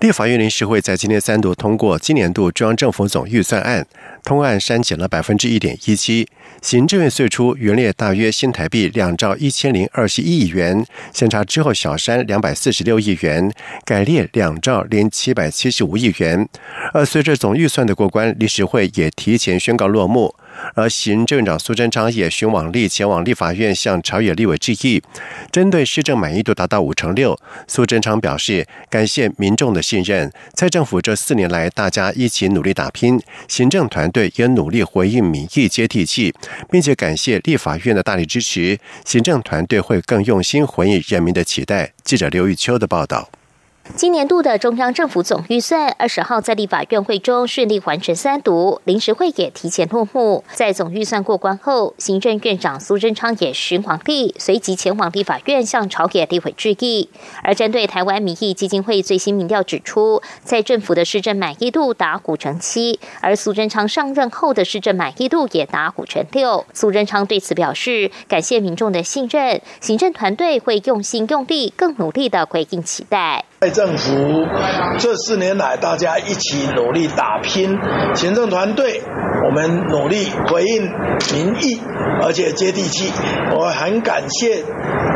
[0.00, 3.86] 立法院临时会在今天三度通过今年度中央政府总预算案，
[4.24, 6.26] 通案删减了百分之一点一七。
[6.62, 13.52] 行政院最初原列大约新台币两兆一千零二十一亿元，审查之后小删两百四十六亿元，
[13.84, 16.48] 改列两兆零七百七十五亿元。
[16.94, 20.34] 而随着总预算的过关，临时会也提前宣告落幕。
[20.74, 25.02] 而行政长苏贞昌也寻往立前往立法院向朝野立委致意，
[25.50, 36.34] 针对施政满意度达到五成六，苏贞昌表示感谢民众的信任，在政府这四年来大家一起努力打拼，行政团队也努力回应民意接地气，
[36.70, 41.92] 并且感谢立法院的大力支持，行政团队会更用心回应人民的期待。
[42.04, 43.39] 记者刘玉秋的报道。
[43.96, 50.42] 今年度的中央政府总预算二十号在立法院会中顺利完成三读，临时会也提前落幕。
[50.54, 57.10] 在总预算过关后，行政院长苏贞昌也寻皇帝，随即前往立法院向朝野立委致意。
[57.42, 66.64] 而针对台湾民意基金会最新民调指出，在政府的施政满意度达五成七，而苏贞昌上任后的施政满意度也达五成六。
[66.72, 73.44] 苏贞昌对此表示，感谢民众的信任，行政团队会用心用力，更努力的回应期待。
[73.80, 74.46] 政府
[74.98, 77.78] 这四年来，大家一起努力打拼，
[78.14, 79.00] 行政团队
[79.46, 80.82] 我们努力回应
[81.32, 81.80] 民意，
[82.22, 83.10] 而且接地气。
[83.56, 84.62] 我很感谢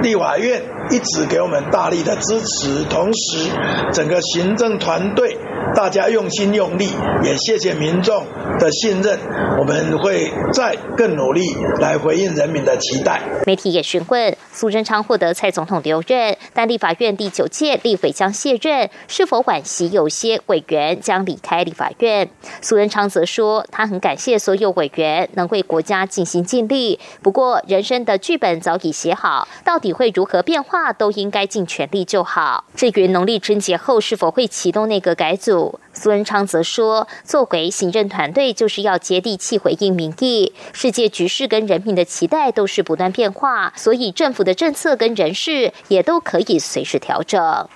[0.03, 3.51] 立法院一直给我们大力的支持，同时
[3.93, 5.37] 整个行政团队
[5.75, 6.89] 大家用心用力，
[7.23, 8.25] 也谢谢民众
[8.59, 9.19] 的信任。
[9.59, 11.43] 我们会再更努力
[11.81, 13.21] 来回应人民的期待。
[13.47, 18.33] 媒体也询问苏贞昌获得蔡总统留任，但立法院第九届立委将。
[18.45, 19.91] 卸任是否惋惜？
[19.91, 22.29] 有些委员将离开立法院。
[22.61, 27.01] 苏贞昌则说，他很感谢所有委员能为国家尽心尽力。
[27.23, 32.65] 不过，人生的剧本早已写好，到底会如何变化，都应该尽全力就好。
[32.75, 40.53] 至于农历春节后是否会启动内阁改组，苏仁昌则说，作为行政团队，就是要接地气回应民意。
[40.73, 47.69] 世界局势跟人民的期待都是不断变化，所以政府的政策跟人事也都可以随时调整。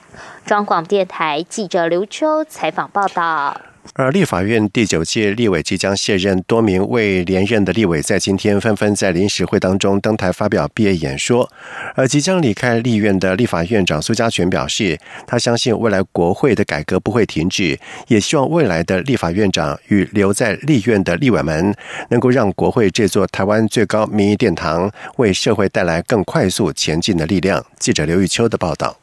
[0.44, 3.60] 中广电台记者刘秋采访报道。
[3.94, 11.50] 而立法院第九届立委即将卸任，多名未连任的立委在今天纷纷在临时会当中登台发表毕业演说。
[11.94, 21.74] 而即将离开立院的立法院长苏家全表示，他相信未来国会的改革不会停止，也希望未来的立法院长与留在立院的立委们，
[22.10, 27.64] 能够让国会这座台湾最高民意殿堂，为社会带来更快速前进的力量。
[27.78, 28.96] 记者刘玉秋的报道。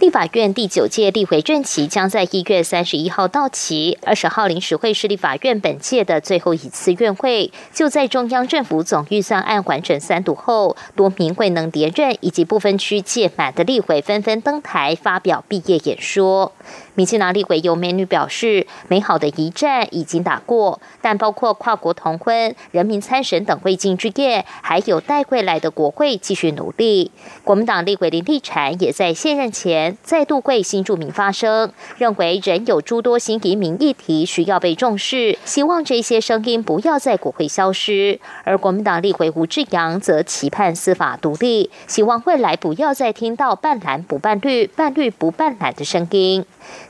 [0.00, 7.52] 立法院第九届立委任期将在一月三十一号到期，二十号临时会是立法院本届的最后一次院会。
[7.72, 16.52] 就在中央政府总预算案完成三读后，多名未能连任以及部分区届满的立委纷纷登台发表毕业演说。
[16.94, 27.10] 民进党立委尤美女表示，美好的一战已经打过，但包括跨国同婚、人民参审等未尽之业，还有待未来的国会继续努力。
[27.42, 38.20] 国民党立委林立产也在卸任前再度为新住民发声，认为仍有诸多新移民议题需要被重视，希望这些声音不要在国会消失。
[38.44, 46.44] 而国民党立委吴志阳则期盼司法独立，希望未来不要再听到半蓝不半绿、半绿不半蓝的声音。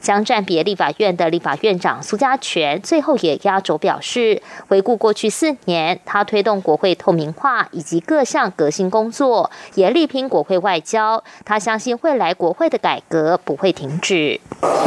[0.04, 11.24] 将暂别立法院的立法院长苏家全最后也压轴表示，回顾过去四年，他推动国会透明化以及各项革新工作，也力拼国会外交。
[11.42, 14.38] 他相信未来国会的改革不会停止。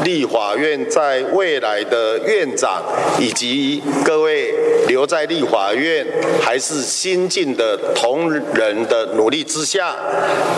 [0.04, 2.84] 立法院在未来的院长
[3.20, 4.54] 以及各位
[4.88, 6.06] 留在立法院
[6.40, 9.96] 还是新进的同仁的努力之下，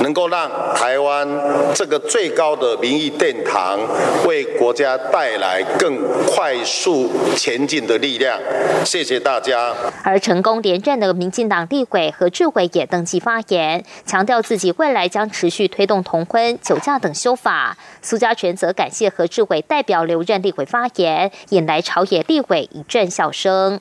[0.04, 1.26] 能够让台湾
[1.74, 3.80] 这个最高的民意殿堂。
[4.28, 8.40] 为国家带来更快速前进的力量，
[8.86, 9.74] 谢谢大家。
[10.04, 17.78] 而成功连任的民进党立委何志伟也登记发言，强调自己未来将持续推动同婚、酒驾等修法。
[18.02, 23.80] 苏家全则感谢何志伟代表留任立委发言，引来朝野立委一阵笑声。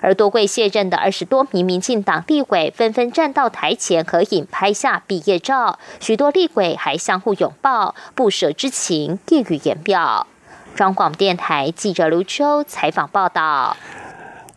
[0.00, 5.78] 而多位卸任的二十多名民进党立委纷纷站到台前合影，拍下毕业照。
[6.00, 10.26] 许多立委还相互拥抱，不舍之情溢于言表。
[10.74, 13.76] 中广电台记者刘秋采访报道。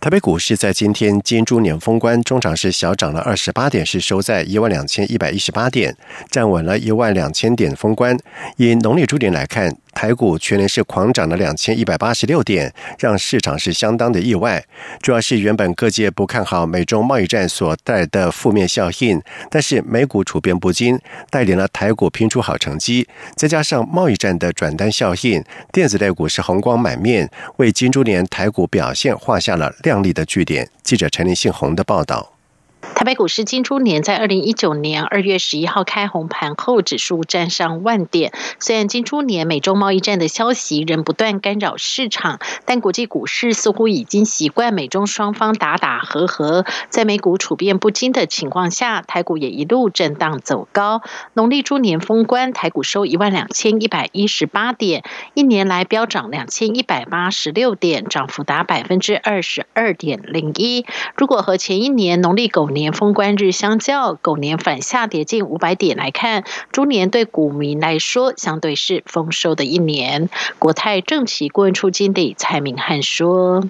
[0.02, 5.94] 台北股市在今天金猪年封关，中场是小涨了二十八点，是收在一万两千一百一十八点，
[6.32, 8.18] 站稳了一万两千点封关。
[8.56, 9.76] 以农历猪年来看。
[10.00, 14.64] 台股全年是狂涨了两千一百八十六点，让市场是相当的意外。
[15.02, 20.98] 主要是原本各界不看好美中贸易战所带来的负面效应，但是美股处变不惊，
[21.30, 23.10] 带领了台股拼出好成绩。
[23.36, 25.44] 再加上贸易战的转单效应，
[25.74, 30.70] 电子类股是红光满面，为金猪年台股表现画下了亮丽的句点。
[30.82, 32.39] 记者陈立信宏的报道。
[32.82, 38.34] 台北股市金猪年在二零一九年二月十一号开红盘后，指数站上万点。
[38.60, 46.66] 虽然金猪年美中贸易战的消息仍不断干扰市场，但国际股市似乎已经习惯美中双方打打和和。
[46.90, 51.02] 在美股处变不惊的情况下，台股也一路震荡走高。
[51.34, 55.04] 农历猪年封关，台股收一万两千一百一十八点，
[55.34, 60.86] 一年来飙涨两千一百八十六点，涨幅达百分之二十二点零一。
[61.16, 70.30] 如果和前一年农历狗年封关日相较，狗年反下跌近五百点来看，猪年对股民来说相对是丰收的一年。
[70.58, 73.64] 国泰正奇顾问处经理蔡明汉说。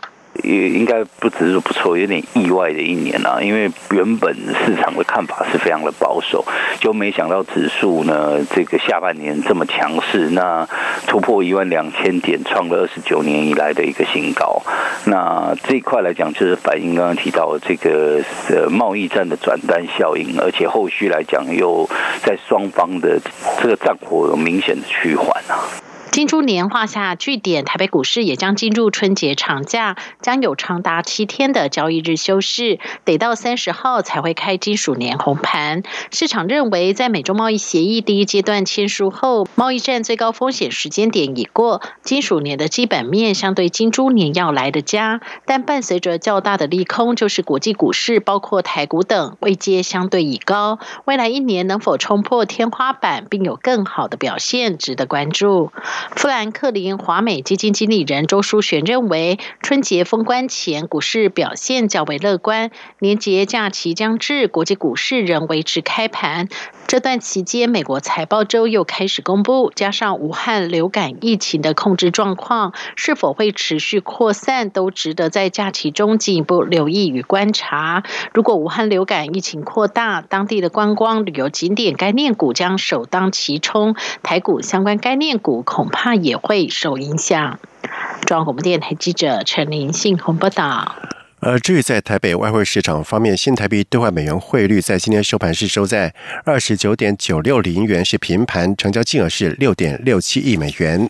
[0.44, 3.40] 也应该不只是不错，有点意外的一年啊！
[3.42, 6.46] 因为原本市场的看法是非常的保守，
[6.80, 10.68] 就没想到指数呢这个下半年这么强势，那
[11.08, 14.62] 突破一万两千点，创了二十九年以来的一个新高。
[15.06, 21.90] 那这一块来讲，就是反映刚刚提到这个呃贸易战的转单效应，而且后续来讲又
[22.24, 23.20] 在双方的
[23.62, 25.68] 这个战火有明显的趋缓啊。
[26.20, 35.82] 金猪年画下句点，台北股市也将进入春节长假，将有长达七天的交易日休市，得到三十号才会开金属年红盘。
[36.12, 45.22] 市场认为，在美中贸易协议第一阶段签署后，贸易战最高风险时间点已过，金属年的基本面相对金猪年要来的佳。
[45.46, 55.72] 但伴随着较大的利空，就是国际股市，包括台股等位阶相对已高，未来一年能否冲破天花板，并有更好的表现，值得关注。
[56.16, 66.50] 富兰克林华美基金经理人周淑璇认为，春节封关前股市表现较为乐观，年节假期将至，国际股市仍维持开盘。
[66.90, 78.02] 这段期间，美国财报周又开始公布，加上武汉流感疫情的控制状况是否会持续扩散，都值得在假期中进一步留意与观察。
[78.34, 87.60] 如果武汉流感疫情扩大，当地的观光旅游景点概念股将首当其冲，台股相关概念股恐怕也会受影响。
[88.26, 90.96] 中央广播电台记者陈林信鸿报道。
[91.42, 96.14] 而至于在台北外汇市场方面，新台币兑换美元汇率在今天收盘是收在
[96.44, 101.10] 二十九点九六零元，是平盘，成交金额是六点六七亿美元。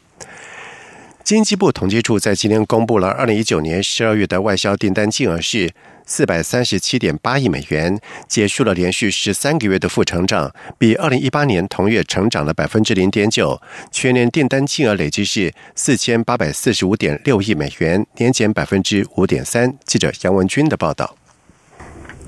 [1.23, 5.71] 经济部统计处在今天公布了二零一九年十二月的外销订单金额是。
[6.09, 7.97] 四百三十七点八亿美元，
[8.27, 13.61] 结束了连续十三个月的负成长，比二零一八年同月成长了百分之零点九。
[13.91, 19.77] 全年订单金额累计是四千八百四十五点六亿美元，年减百分之五点三。
[19.85, 21.18] 记者杨文军的报道。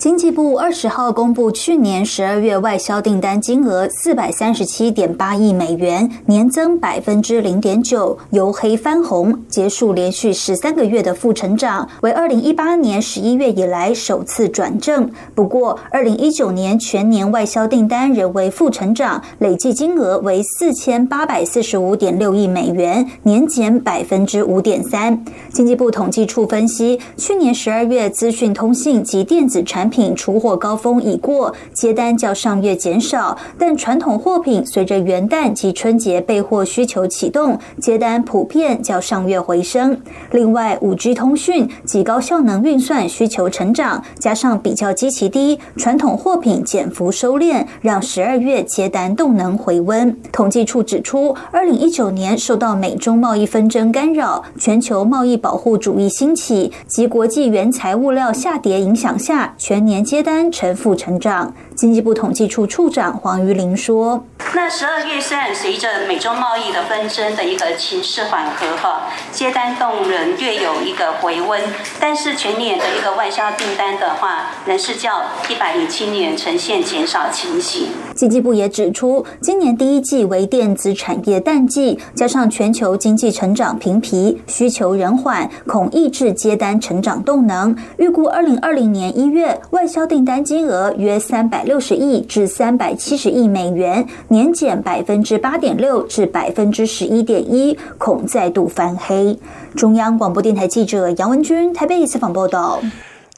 [0.02, 15.08] 经济部二十号公布去年十二月外销订单金额四百三十七点八亿美元，年增百分之零点九，由黑翻红，结束连续十三个月的负成长，为二零一八年十一月以来首次转正。
[15.36, 25.24] 不过，二零一九年全年外销订单仍为负成长，累计金额为四千八百四十五点六亿美元，年减百分之五点三。
[25.54, 40.02] 经济部统计处分析，去年十二月资讯通信及电子产品品出货高峰已过，接单较上月减少，但传统货品随着元旦及春节备货需求启动，接单普遍较上月回升。
[40.32, 50.16] 另外，五 G 通讯及高效能运算需求成长，加上比较基期低，传统货品减幅收敛，让十二月接单动能回温。
[50.32, 61.54] 统计处指出，二零一九年受到美中贸易纷争干扰，全球贸易保护主义兴起及国际原材物料下跌影响下，全年接单成负成长。
[61.82, 64.24] 经济部统计处处长黄玉玲说
[64.54, 71.60] ：“那十二月虽然随着美中贸易的纷争的一个情势缓和哈，接单动能略有一个回温，
[72.00, 87.76] 但是全年的一个外销订单的话，仍是较一百零七年呈现减少情形。”经济部也指出，今年第一季为电子产业淡季，加上全球经济成长平疲，需求仍缓，恐抑制接单成长动能。
[87.98, 91.66] 预估二零二零年一月外销订单金额约三百。
[91.72, 99.40] 六十亿至三百七十亿美元，年减百分之八点六至百分之十一点一，恐再度翻黑。
[99.74, 102.82] 中央广播电台记者杨文君台北采访报道。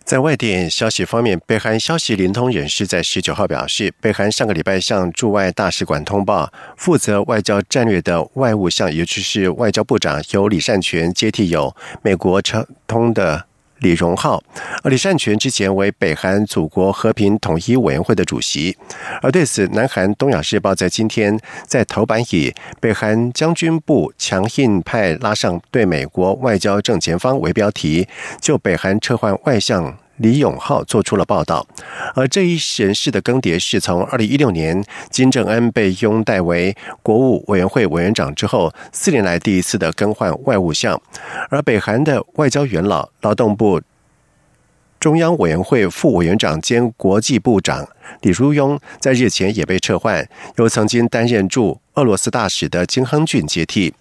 [0.04, 13.46] 在外电消息方面，北韩消息灵通人士在十九号表示，北韩上个礼拜向驻外大使馆通报，负责外交战略的外务相，也就是外交部长由李善权接替有美国称通的。
[13.84, 14.42] 李荣浩，
[14.82, 18.76] 而李善权之前为北韩祖国和平统一委员会的主席。
[19.22, 21.38] 而对此，南韩《东亚日报》在今天
[21.68, 28.08] 在头版以“北韩将军部强硬派拉上对美国外交正前方”为标题，
[28.40, 29.96] 就北韩撤换外相。
[30.18, 31.66] 李永浩做出了报道，
[32.14, 41.02] 而这一人事的更迭是从二零一六年金正恩被拥戴为国务委员会委员长之后，四年来第一次的更换外务相，
[41.50, 43.82] 而北韩的外交元老、劳动部
[45.00, 47.88] 中央委员会副委员长兼国际部长
[48.22, 51.80] 李如庸，在日前也被撤换，由曾经担任驻。
[51.96, 53.94] 俄罗斯大使的金亨俊接替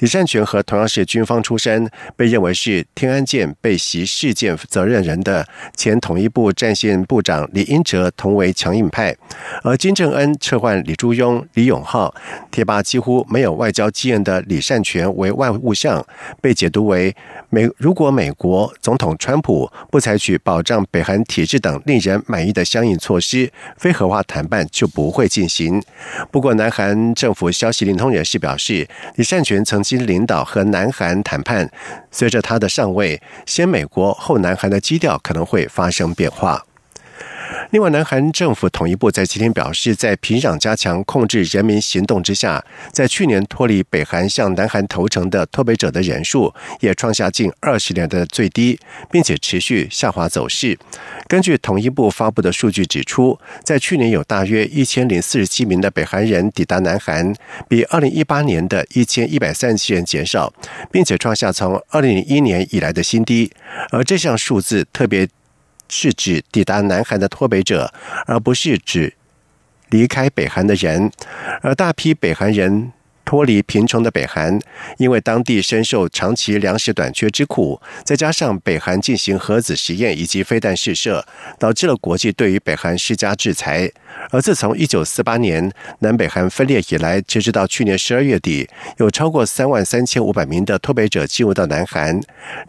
[0.00, 9.14] 李善权，和同样是军方出身，被认为是天安舰被袭事件责任人的前统一部战线部长李英哲同为强硬派，
[9.62, 12.12] 而金正恩撤换李柱庸、李永浩，
[12.50, 16.04] 贴吧几乎没有外交经验的李善权为外务相，
[16.40, 17.14] 被解读为
[17.48, 25.80] 美如果美国总统川普不采取保障北韩体制等令人满意的相应措施，非核化谈判就不会进行。
[26.32, 31.70] 不过，南韩政府消息灵通人士表示，李善权曾经领导和南韩谈判，
[32.10, 36.64] 随着他的上位，先美国后南韩的基调可能会发生变化。
[37.70, 48.78] 另外，南韩政府统一部在今天表示，在平壤加强控制人民行动之下，在去年脱离北韩向南韩投诚的脱北者的人数也创下近二十年的最低，
[49.10, 50.78] 并且持续下滑走势。
[51.26, 57.34] 根据统一部发布的数据指出，在去年有大约一千零四十七名的北韩人抵达南韩，
[57.68, 60.52] 比二零一八年的一千一百三十七人减少，
[60.92, 63.50] 并且创下从二零零一年以来的新低。
[63.90, 65.28] 而这项数字特别。
[65.88, 67.92] 是指抵达南韩的脱北者，
[68.26, 69.14] 而不是指
[69.90, 71.10] 离开北韩的人。
[71.62, 72.92] 而大批北韩人。
[73.28, 74.56] 脱离贫穷的北韩，
[74.98, 81.26] 因为当地深受长期粮食短缺之苦，再加上北韩进行核子实验以及飞弹试射，
[81.58, 83.90] 导致了国际对于北韩施加制裁。
[84.30, 88.66] 而自从一九四八年南北韩分裂以来，截止到去年十二月底，
[88.98, 92.18] 有超过三万三千五百名的脱北者进入到南韩。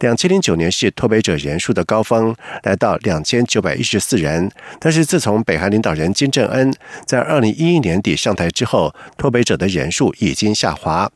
[0.00, 4.50] 两千零九年是脱北者人数的高峰，来到两千九百一十四人。
[4.78, 6.74] 但是自从北韩领导人金正恩
[7.06, 10.48] 在二零一一年底上台之后，脱北者的人数已经。
[10.58, 11.08] 下滑，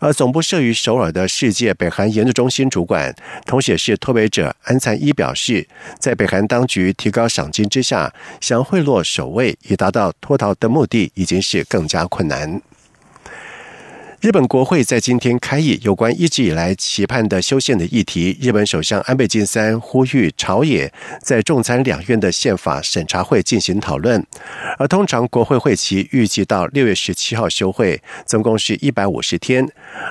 [0.00, 3.14] 而总部设于首尔的世界北韩研究中心主管，
[3.46, 5.68] 同时也是脱北者安灿一表示，
[6.00, 12.60] 在北韩当局提高赏金之下，想贿赂守卫以达到脱逃的目的，已经是更加困难。
[14.20, 18.36] 日本国会在今天开议，有关一直以来期盼的修宪的议题。
[18.40, 24.26] 日本首相安倍晋三呼吁朝野在众参两院的宪法审查会进行讨论。
[24.76, 29.64] 而通常国会会期预计到六月十七号休会，总共是一百五十天。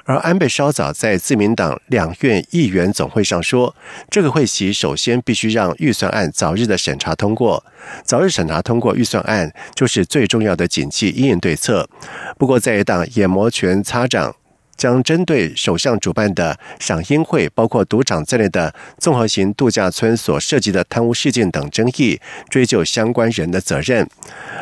[0.05, 3.75] 而安倍稍早在自民党两院议员总会上说，
[4.09, 7.61] 这个会期首先必须让预算案早日的审查通过，
[8.05, 11.89] 早日审查通过预算案就是最重要的紧急应对策。
[12.37, 13.96] 不过，在野党眼摩拳擦。
[13.97, 14.35] 家长
[14.75, 24.07] 将针对首相主办的赏樱会，包括赌场在内的综合型度假村所涉及的贪污事件等争议，追究相关人的责任。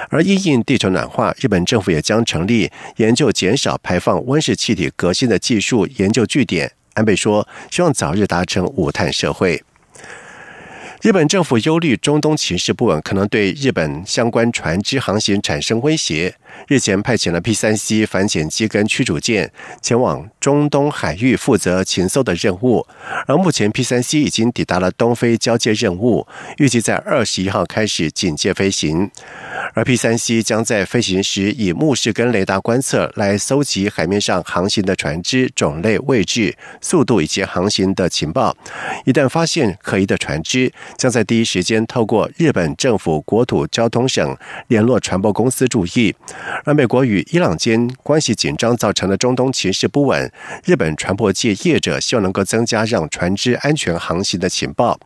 [0.10, 6.72] 而因应地球暖化，日本政府也将成立研究减少排放温室气体革新的技术研究据点。
[6.94, 9.62] 安倍说，希望早日达成无碳社会。
[11.02, 16.36] 日本政府忧虑中东情势不稳，可能对日本相关船只航行产生威胁。
[16.68, 22.88] 日前派遣了 P 三 C 反潜机跟驱逐舰前往中东海域负责勤搜的任务，
[23.28, 29.12] 而目前 P 三 C 已经抵达了东非交接任务，预计在二十一号开始警戒飞行。
[29.74, 38.56] 而 P 三 C 将在飞行时以目视跟雷达观测来搜集海面上航行的船只种类、位置、速度以及航行的情报。
[39.06, 46.16] 一旦发现可疑的船只，将在第一时间透过日本政府国土交通省联络船舶公司注意。
[46.64, 50.32] 而美国与伊朗间关系紧张造成的中东情势不稳，
[50.64, 55.00] 日本船舶界业者希望能够增加让船只安全航行的情报。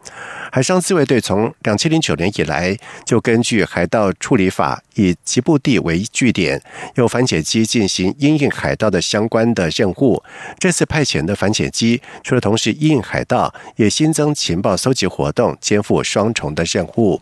[0.52, 6.60] 海上自卫队从两千零九年以来就根据海盗处理法，以吉布地为据点，
[6.96, 10.24] 用反潜机进行阴应海盗的相关的任务。
[10.58, 17.22] 这次派遣的反潜机除了同时阴应海盗，也新增情报搜集活动，肩负双重的任务。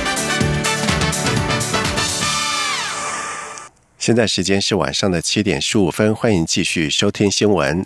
[4.01, 7.85] 现在时间是晚上的七点十五分，欢迎继续收听新闻。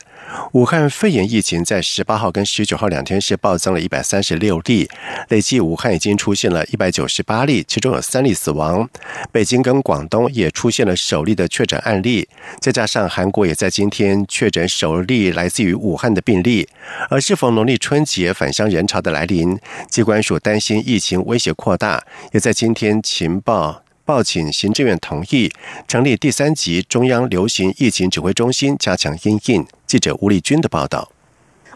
[0.54, 4.90] 武汉肺炎疫情在十八号跟十九号两天是暴增了一百三十六例，
[5.28, 8.90] 累计武汉已经出现了一百九十八例，其中有三例死亡。
[9.30, 12.30] 北京跟广东也出现了首例的确诊案例，
[12.62, 16.66] 再加上韩国也在今天确诊首例来自于武汉的病例。
[17.10, 23.85] 而适逢农历春节返乡人潮的来临，机关署担心疫情威胁扩大，也在今天情报。
[24.06, 25.52] 报请行政院同意
[25.88, 29.66] 成立第三级中央流行疫情指挥中心，加强应应。
[29.88, 31.12] 记者吴丽君的报道。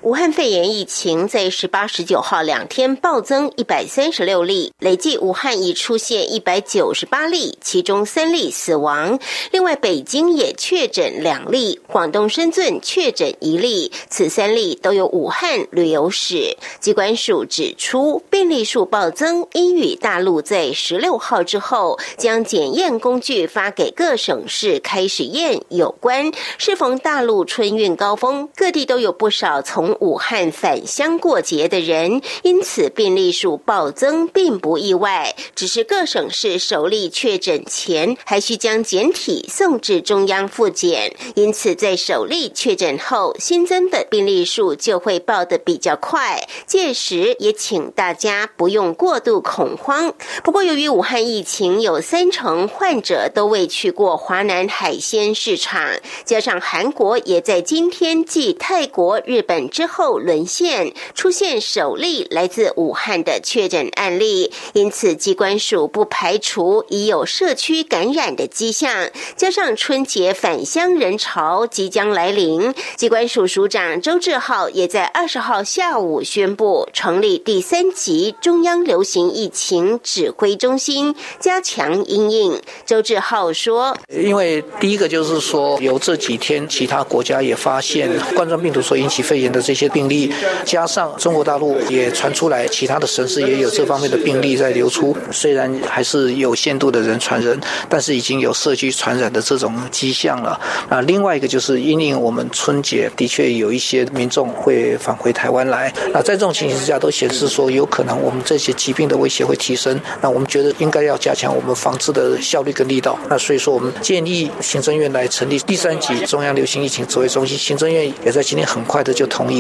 [0.01, 9.19] 武汉肺炎疫情在十八、十九号两天暴增一百三十六例，累计武汉已出现一百九十八例，其中三例死亡。
[9.51, 16.55] 另外，北京也确诊两例，广东深圳确诊一例，此三例都有武汉旅游史。
[16.79, 26.31] 机关署指出，病例数暴增，应与大陆在十六号之后将检验工具发给各省市开始验有关。
[26.57, 35.35] 适逢大陆春运高峰，各地都有不少从武汉返乡过节的人，因此病例数暴增并不意外。
[35.55, 46.47] 只是各省市首例确诊前，还需将检体送至中央复检，因此在首例确诊后，新增的病例数就会报得比较快。
[46.65, 50.13] 届时也请大家不用过度恐慌。
[50.43, 55.89] 不过，由于武汉疫情有三成患者都未去过华南海鲜市场，
[56.25, 59.69] 加上韩国也在今天继泰国、日本。
[59.79, 69.09] 之后沦陷，出现首例来自武汉的确诊案例，因此机关署不排除已有社区感染的迹象。
[69.37, 82.61] 加上春节返乡人潮即将来临，机关署署长周志浩也在二十号下午宣布成立第三级中央流行疫情指挥中心，加强应应。
[82.85, 90.33] 周志浩说：“因为第一个就是说，有这几天其他国家也发现冠状病毒所引起肺炎的。”这些病例，
[90.65, 95.15] 加上中国大陆也传出来，其他的城市也有这方面的病例在流出。
[95.31, 97.55] 虽然还是有限度的人传人，
[97.87, 100.59] 但是已经有社区传染的这种迹象了。
[100.89, 105.93] 啊，另外一个就是因应我们春节的确有一些民众会返回台湾来。
[106.11, 110.01] 那在这种情形之下，都显示说有可能我们这些疾病的威胁会提升。
[110.19, 113.15] 那我们觉得应该要加强我们防治的效率跟力道。
[113.29, 117.55] 那所以说，我们建议行政院来成立第三级中央流行疫情指挥中心。
[117.55, 119.58] 行政院也在今天很快的就同意。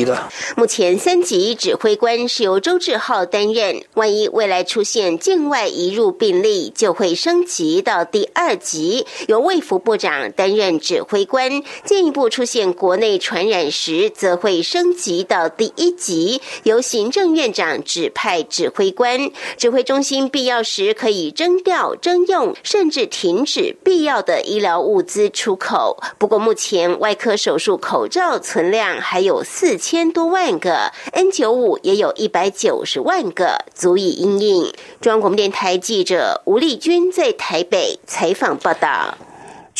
[0.55, 19.31] 目前三级指挥官是由周志浩担任，万一未来出现境外移入病例，就会升级到第二级，由卫福部长担任指挥官；进一步出现国内传染时，则会升级到第一级，由行政院长指派指挥官。
[19.57, 25.97] 指挥中心必要时可以征调、征用，甚至停止必要的医疗物资出口。
[26.17, 29.88] 不过，目前外科手术口罩存量还有四千。
[29.89, 34.71] 千多万个 N 九五也有一百九十万个，足以应应。
[35.01, 39.17] 中央广播电台记者吴丽君在台北采访报道。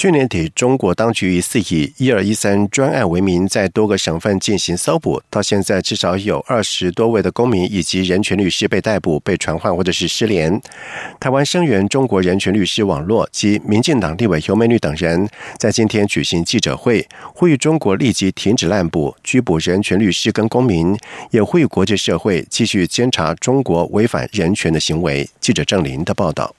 [0.02, 5.22] 去年底，中国当局疑似以“一二一三”专案为名，在多个省份进行搜捕。
[5.30, 10.62] 到现在，至少有二十多位的公民以及人权律师被逮捕、被传唤或者是失联。
[11.20, 20.98] 台湾声援中国人权律师网络及民进党立委尤美女等人，在今天举行记者会，呼吁中国立即停止滥捕、拘捕人权律师跟公民，
[21.32, 25.30] 也呼吁国际社会继续监察中国违反人权的行为。
[25.42, 26.56] 记者郑林的报道。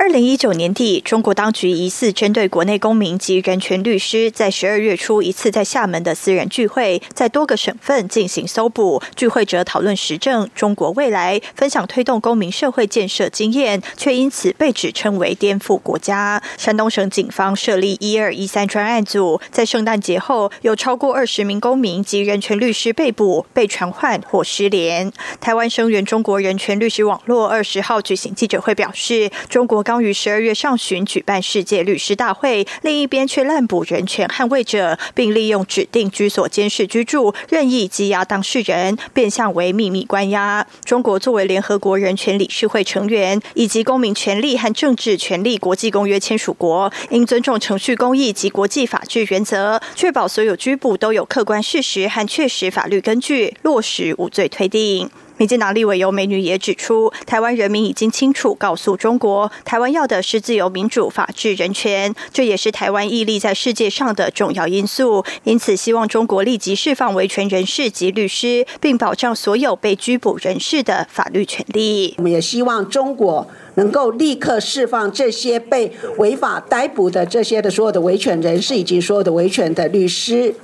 [0.00, 9.02] 二零一九年底，中国当局疑似针对国内公民及人权律师，在十二月初一次在厦门的私人聚会，在多个省份进行搜捕。
[9.14, 16.42] 聚会者讨论时政、中国未来，分享推动公民社会建设经验，却因此被指称为颠覆国家。
[16.56, 25.12] 山东省警方设立一二一三专案组，在圣诞节后，有超过二十名公民及人权律师被捕、被传唤或失联。
[25.42, 29.84] 台湾声援中国人权律师网络二十号举行记者会表示，中国。
[29.90, 40.64] 刚于十二月上旬举办世界律师大会，另一边却滥捕人权捍卫者，并利用指定居所监视居住，任意羁押当事人，变相为秘密关押。
[40.84, 55.10] 中国作为联合国人权理事会成员，以及公民权利和政治权利国际公约签署国，应尊重程序公义及国际法治原则，确保所有拘捕都有客观事实和确实法律根据，落实无罪推定。
[55.40, 65.24] 民进党立委尤美女也指出，台湾人民已经清楚告诉中国，台湾要的是自由、民主、法治、人权，这也是台湾屹立在世界上的重要因素。
[65.44, 72.16] 因此，希望中国立即释放维权人士及律师，并保障所有被拘捕人士的法律权利。
[72.18, 80.54] 我们也希望中国能够立刻释放这些被违法逮捕的这些的所有的维权人士以及所有的维权的律师，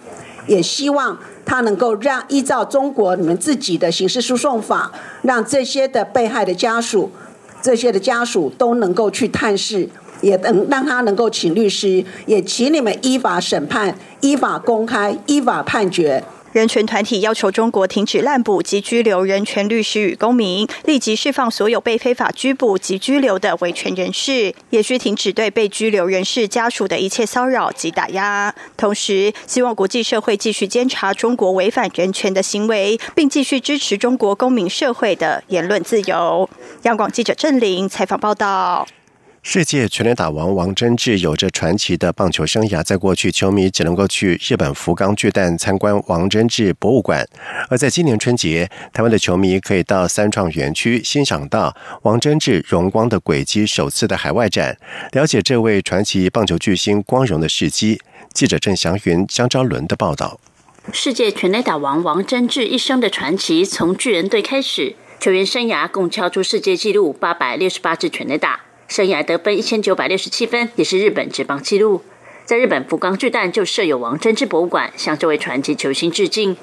[0.46, 1.18] 也希望。
[1.44, 4.90] 他能够让依照中国你们自己的刑事诉讼法，
[5.22, 7.08] 让这些的被害的家属，
[7.62, 9.88] 这些的家属都能够去探视，
[10.20, 16.24] 也能让他能够请律师，也请你们依法审判、依法公开、依法判决。
[16.56, 28.54] 人权团体要求中国停止滥捕及拘留人权律师与公民，立即释放所有被非法拘捕及拘留的维权人士，也需停止对被拘留人士家属的一切骚扰及打压。
[28.74, 36.48] 同时，希望国际社会继续监察中国违反人权的行为，并继续支持中国公民社会的言论自由。
[36.84, 38.88] 央广记者郑玲采访报道。
[39.48, 47.24] 世界全垒打王王贞治有着传奇的棒球生涯，在过去，球迷只能够去日本福冈巨蛋参观王贞治博物馆；
[47.70, 54.76] 而在今年春节，台湾的球迷可以到三创园区欣赏到王贞治荣光的轨迹首次的海外展，
[55.12, 58.00] 了解这位传奇棒球巨星光荣的事迹。
[58.34, 60.40] 记者郑祥云、江昭伦的报道：
[60.92, 68.65] 世界全垒打王王贞治一生的传奇，从巨人队开始，球员生涯共敲出世界纪录八百六十八支全垒打。
[68.88, 72.02] 生涯得分一千九百六十七分，也是日本职棒纪录。
[72.44, 76.56] 在日本福冈巨蛋就设有王贞治博物馆，向这位传奇球星致敬。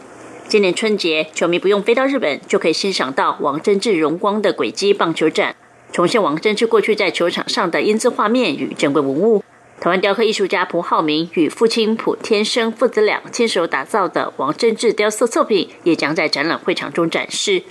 [0.47, 5.55] 今年春节，球迷不用飞到日本，就可以欣赏到王贞治荣光的轨迹棒球展，
[5.91, 9.43] 重现王贞治过去在球场上的英姿画面与珍贵文物。
[9.81, 17.63] 台湾雕刻艺术家蒲浩明与父亲蒲天生父子俩亲手打造的王贞治雕塑作品，也将在展览会场中展示。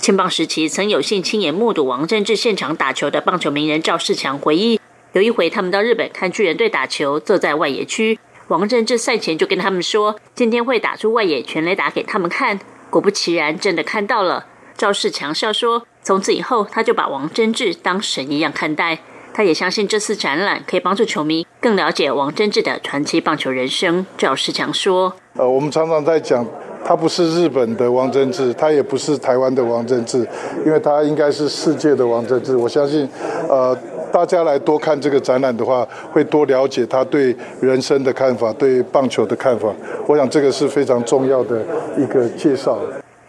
[0.00, 4.80] 青棒时期曾有幸亲眼目睹王贞治现场打球的棒球名人赵世强回忆，
[5.12, 12.58] 有一回他们到日本看巨人队打球，坐在外野区，王贞治赛前就跟他们说，今天会打出外野全垒打给他们看。
[12.88, 14.46] 果不其然，真的看到了。
[14.76, 19.00] 赵世强笑说，从此以后他就把王贞治当神一样看待。
[19.34, 24.06] 他也相信这次展览可以帮助球迷更了解王贞治的传奇棒球人生。
[24.16, 26.46] 赵世强说，呃，我们常常在讲。
[26.84, 30.26] 他不是日本的王贞治，他也不是台湾的王贞治，
[30.64, 32.56] 因为他应该是世界的王贞治。
[32.56, 33.06] 我相信，
[33.48, 33.76] 呃，
[34.10, 39.68] 大家来多看这个展览的话，会多了解他对人生的看法，对棒球的看法。
[40.06, 41.62] 我想这个是非常重要的
[41.98, 42.78] 一个介绍。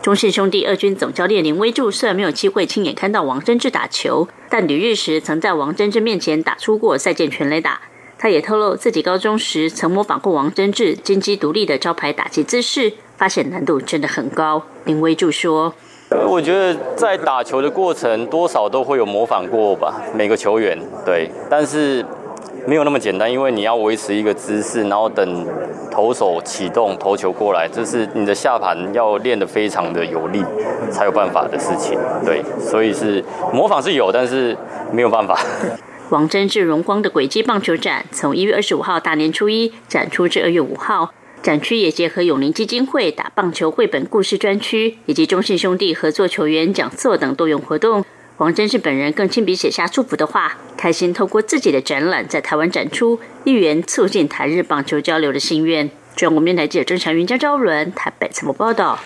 [0.01, 7.81] 中信兄弟二军总教练林威柱虽然没有机会亲眼看到王贞治打球，但旅日时曾在王贞治面前打出过赛剑全垒打。
[8.19, 12.93] 他也透露自己高中时曾模仿过王贞治金鸡独立的招牌打击姿势。
[13.17, 15.73] 发现难度真的很高，林威柱说
[16.25, 22.05] ：“我觉得在打球的过程，多少都会有模仿过吧，每个球员对，但是
[22.65, 25.45] 没有那么简单，因为你要维持一个姿势，然后等
[25.91, 30.41] 投手启动投球过来，这是你的下盘要练得非常的有力，
[30.89, 31.99] 才有办法的事情。
[32.23, 34.55] 对，所以是模仿是有，但是
[34.93, 35.38] 没有办法。”
[36.09, 41.13] 王贞治荣光的轨迹棒球展从一月二十五号大年初一展出至二月五号。
[41.43, 48.03] 展区也结合永宁基金会打棒球绘本故事专区，以及中信兄弟合作球员讲座等多元活动。
[48.37, 55.89] 王贞治本人更亲笔写下祝福的话，开心透过自己的展览在台湾展出，一圆促进台日棒球交流的心愿。
[56.15, 58.99] 中国电台记者郑祥云、江昭伦台北采访报道。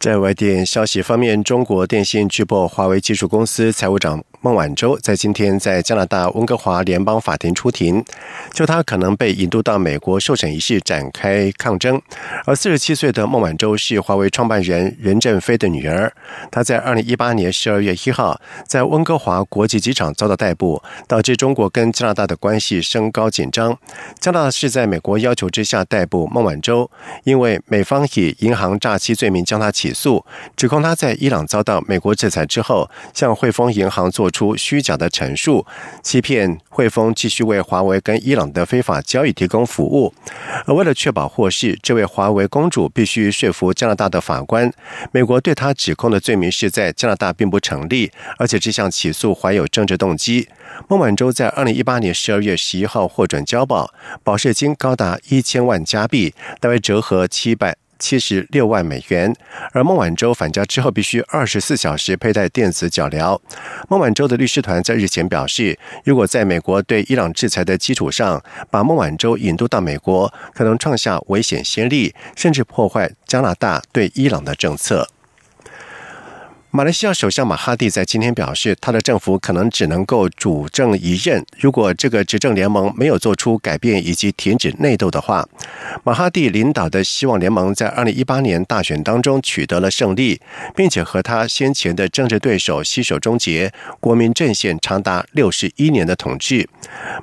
[0.00, 4.24] 在外电消息方面，中国电信巨擘华为技术公司财务长。
[4.46, 8.04] 孟晚舟在今天在加拿大温哥华联邦法庭出庭，
[8.52, 12.00] 就他可能被引渡到美国受审一事展开抗争。
[12.44, 16.12] 而四十七岁的孟晚舟是华为创办人任正非的女儿。
[16.48, 23.76] 她在二零一八年十二月一号在温哥华国际机场遭到逮捕，导致中国跟加拿大的关系升高紧张。
[24.20, 26.88] 加拿大是在美国要求之下逮捕孟晚舟，
[27.24, 34.30] 因为美方以银行诈欺罪名将他起诉，指控他在伊朗遭到美国制裁之后，向汇丰银行做。
[34.36, 35.64] 出虚假的陈述，
[36.02, 40.12] 欺骗汇丰继续为华为跟伊朗的非法交易提供服务。
[40.66, 44.70] 而为了确保获释，这位华为公主必须说服加拿大的法官，
[45.10, 50.46] 美国对她指控的罪名是在加拿大并不成立，而且这项起诉怀有政治动机。
[50.86, 53.90] 孟晚舟在二零一八年十二月十一号获准交保，
[54.22, 57.85] 保释金高达一千万加币，大约折合七百。
[57.98, 59.34] 七十六万美元，
[59.72, 63.38] 而孟晚舟返家之后必须二十四小时佩戴电子脚镣。
[63.88, 75.08] 孟晚舟的律师团在日前表示，如果在美国对伊朗制裁的基础上把孟晚舟引渡到美国，可能创下危险先例，甚至破坏加拿大对伊朗的政策。
[76.76, 81.42] 马来西亚首相马哈蒂在今天表示，他的政府可能只能够主政一任。
[81.58, 85.48] 如果这个执政联盟没有做出改变以及停止内斗的话，
[86.04, 90.38] 马哈蒂领导的希望联盟在二零一八年大选当中取得了胜利，
[90.74, 96.68] 并且和他先前的政治对手携手终结国民阵线长达六十一年的统治。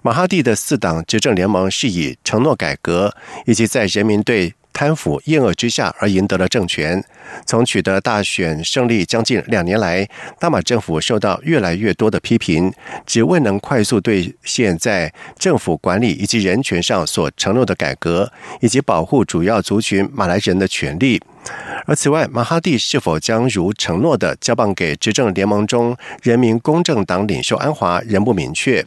[0.02, 4.56] 马哈蒂的四党执政联盟是以承诺改革以及在人民对。
[4.74, 7.02] 贪腐厌恶之下而赢得了政权。
[7.46, 10.08] 从取得大选胜利将近两年来，
[10.40, 12.74] 大马政府受到越来越多的批评，
[13.06, 21.22] 只未能快速兑现在政府管理以及人权上所承诺的改革，以及保护主要族群马来人的权利。
[21.86, 28.86] 而此外，马哈蒂是否将如承诺的交棒给执政联盟中人民公正党领袖安华，仍不明确。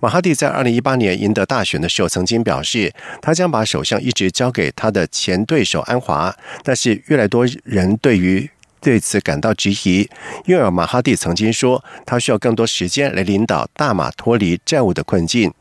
[0.00, 8.48] 马哈蒂在二零一八年赢得大选的时候，曾经表示，他将把首相一直交给他的前对手安华，但是越来越多人对于。
[8.88, 10.08] 对此感到质疑，
[10.46, 15.52] 因为马哈蒂曾经说他需要更多时间来领导大马脱离债务的困境。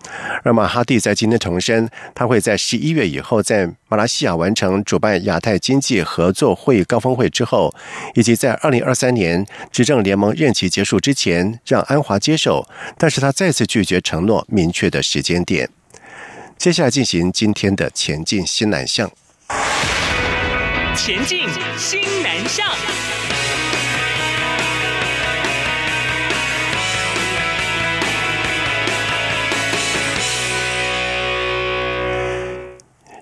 [0.45, 7.75] 而马哈蒂在今天重申，他会在十一月以后在马来西亚完成主办亚太经济合作会议高峰会之后，
[8.15, 12.65] 以及在二零二三年执政联盟任期结束之前让安华接手。
[12.97, 15.69] 但是他再次拒绝承诺明确的时间点。
[16.57, 19.11] 接下来进行今天的前进新南向。
[20.95, 21.45] 前进
[21.77, 22.65] 新南向。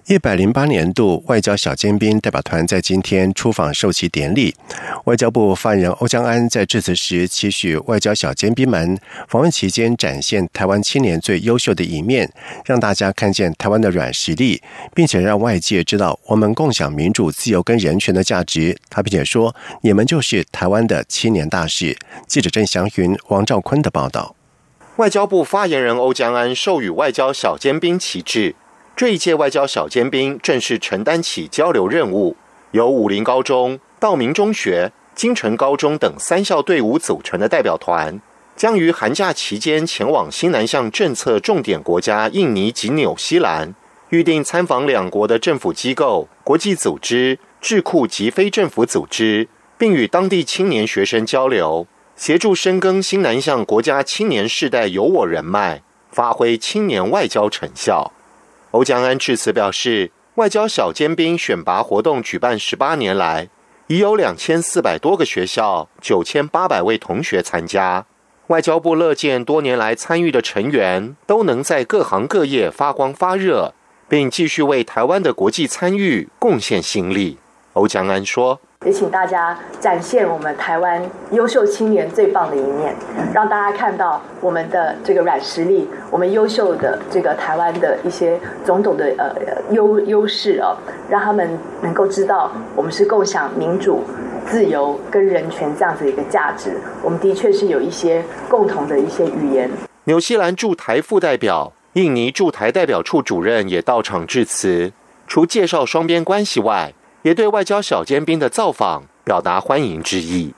[0.08, 4.56] 一百零八年度外交小尖兵代表团在今天出访授旗典礼。
[5.06, 8.96] 外交部发言人欧江安在致辞时期许外交小尖兵们
[9.28, 12.32] 访问期间展现台湾青年最优秀的一面，
[12.66, 14.62] 让大家看见台湾的软实力，
[14.94, 18.78] 并且让外界知道我们共享民主、自由跟人权的价值。
[18.92, 21.98] 他并且说：“你们就是台湾的青年大使。”
[22.30, 24.36] 记者郑祥云、王兆坤的报道。
[24.98, 28.56] 外交部发言人欧江安授予外交小尖兵旗帜。
[28.96, 32.38] 这一届外交小尖兵正式承担起交流任务，
[32.72, 38.22] 由武林高中、道明中学、金城高中等三校队伍组成的代表团，
[38.56, 43.76] 将于寒假期间前往新南向政策重点国家印尼及纽西兰，
[44.12, 58.14] 预定参访两国的政府机构、国际组织、智库及非政府组织，并与当地青年学生交流，协助深耕新南向国家青年世代有我人脉，发挥青年外交成效。
[58.76, 63.48] 欧江安致辞表示，外交小尖兵选拔活动举办十八年来，
[63.88, 68.06] 已有两千四百多个学校、九千八百位同学参加。
[68.48, 73.74] 外交部乐见多年来参与的成员都能在各行各业发光发热，
[74.10, 77.38] 并继续为台湾的国际参与贡献心力。
[77.72, 78.60] 欧江安说。
[78.86, 82.96] 也请大家展现我们台湾优秀青年最棒的一面，
[83.34, 89.34] 让大家看到我们的这个软实力，我们优秀的这个台湾的一些种种的呃
[89.72, 90.78] 优优势哦，
[91.10, 94.04] 让他们能够知道我们是共享民主、
[94.46, 96.78] 自由跟人权这样子一个价值。
[97.02, 99.70] 我们的确是有一些共同的一些语言。
[100.04, 104.94] 纽西兰驻台副代表、印尼驻台代表处主任也到场致辞，
[105.26, 106.94] 除介绍双边关系外。
[107.26, 110.54] 也对外交小尖兵的造访表达欢迎之意。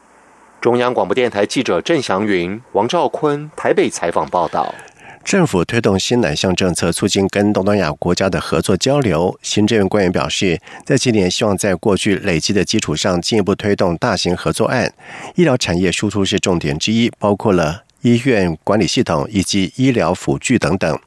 [0.60, 4.76] 中央广播电台记者郑祥云、王兆坤台北采访报道。
[5.24, 9.40] 政府推动新南向政策，促进跟东南亚国家的合作交流。
[9.42, 14.94] 行政院官员表示，在今年希望在过去累积的基础上，进一步推动大型合作案。
[15.36, 21.00] 医疗产业输出是重点之一，包括了医院管理系统以及医疗辅具等等。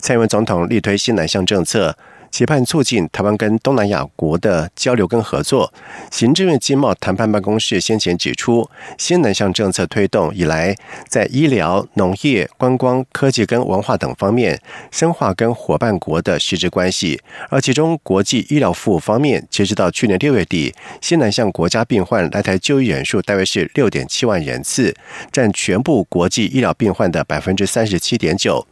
[0.00, 1.96] 蔡英文总统力推新南向政策。
[2.34, 5.72] 期盼促进台湾跟东南亚国的交流跟合作。
[6.10, 8.68] 行政院经贸谈判办公室先前指出，
[8.98, 10.74] 新南向政策推动以来，
[11.06, 17.20] 在医疗、农业、观光、科技跟文化等方面深化跟伙伴国的实质关系。
[17.50, 24.92] 而其中国际医疗服务方面，截止到去年六月底，新南向国家病患来台就医人数大约是六点七万人次，
[25.30, 28.66] 占全部国际医疗病患的百分之三十七点九。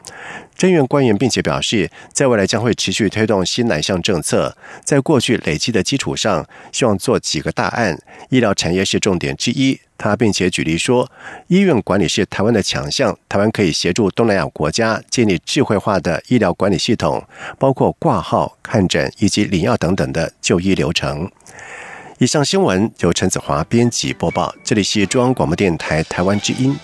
[0.55, 9.79] 政院官员并且表示，在未来将会持续推动新南向政策，在过去累积的基础上，希望做几个大案，医疗产业是重点之一。
[9.97, 11.09] 他并且举例说，
[11.47, 17.23] 医院管理是台湾的强项，台湾可以协助东南亚国家建立智慧化的医疗管理系统，
[17.57, 21.29] 包括挂号、看诊以及领药等等的就医流程。
[22.19, 26.77] 以上新闻由陈子华编辑播报，这里是中央广播电台台湾之音。